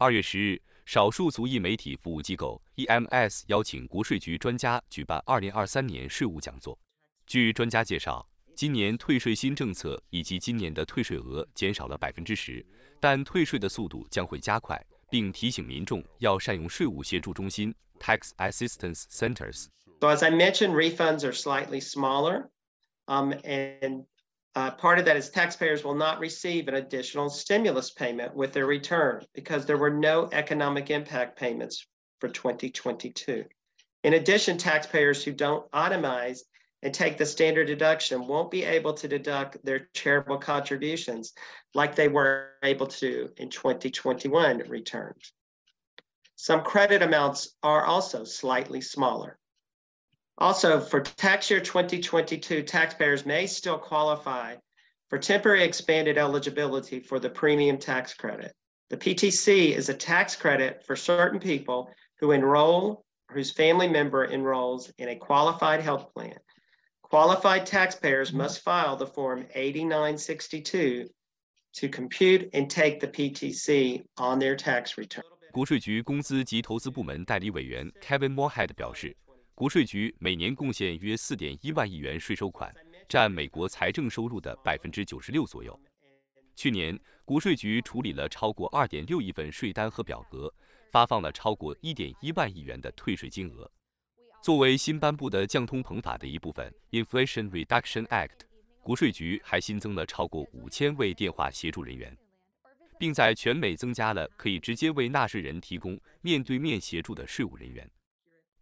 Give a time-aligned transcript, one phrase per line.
[0.00, 6.78] 二月十日，少数族裔媒体服务机构 EMS 邀请国税局专家举办二零二三年税务讲座。
[7.26, 8.26] 据专家介绍，
[8.56, 12.64] 今年退税新政策以及今年的退税额减少了百分之十，
[12.98, 19.66] 但退税的速度将会加快，并提醒民众要善用税务协助中心 （Tax Assistance Centers）。
[20.00, 22.48] So as I mentioned, refunds are slightly smaller,
[23.04, 24.06] um, and
[24.56, 28.66] uh, part of that is taxpayers will not receive an additional stimulus payment with their
[28.66, 31.86] return because there were no economic impact payments
[32.20, 33.44] for 2022.
[34.02, 36.40] In addition, taxpayers who don't itemize
[36.82, 41.32] and take the standard deduction won't be able to deduct their charitable contributions
[41.74, 45.32] like they were able to in 2021 returns.
[46.36, 49.38] Some credit amounts are also slightly smaller.
[50.39, 54.55] Also, for tax year 2022, taxpayers may still qualify
[55.09, 58.53] for temporary expanded eligibility for the premium tax credit.
[58.89, 64.25] The PTC is a tax credit for certain people who enroll or whose family member
[64.25, 66.37] enrolls in a qualified health plan.
[67.01, 71.07] Qualified taxpayers must file the Form 8962
[71.75, 75.23] to compute and take the PTC on their tax return.
[75.51, 79.15] 国税局工资及投资部门代理委员 Kevin Moorhead 表示，
[79.60, 82.74] 国税局每年贡献约4.1万亿元税收款，
[83.06, 85.78] 占美国财政收入的96%左右。
[86.56, 90.50] 去年，国税局处理了超过2.6亿份税单和表格，
[90.90, 93.70] 发放了超过1.1万亿元的退税金额。
[94.42, 98.40] 作为新颁布的降通膨法的一部分 （Inflation Reduction Act），
[98.82, 102.16] 国税局还新增了超过五千位电话协助人员，
[102.98, 107.86] 并在全美增加了可以直接为纳税人提供面对面协助的税务人员。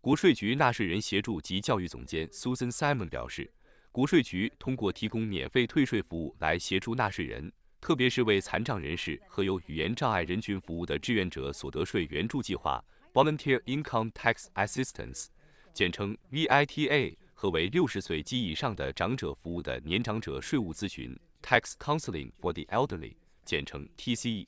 [0.00, 3.50] 国税局纳税人协助及教育总监 Susan Simon 表示，
[3.90, 12.82] 国税局通过提供免费退税服务来协助纳税人，特别是为残障人士和有语言障碍人群服务的志愿者所得税援助计划
[13.12, 15.26] （Volunteer Income Tax Assistance）。
[15.74, 24.46] 简称 VITA 和为六十岁及以上的长者服务的年长者税务咨询 Tax Counseling for the Elderly，简称 TCE。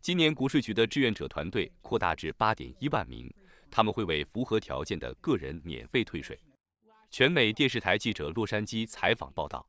[0.00, 3.32] 今年国税局的志愿者团队扩大至八点一万名，
[3.72, 6.38] 他们会为符合条件的个人免费退税。
[7.10, 9.66] 全美电视台记者洛杉矶采访报道。